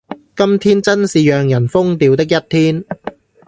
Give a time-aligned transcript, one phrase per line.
[0.35, 2.83] 今天真是讓人瘋掉的一天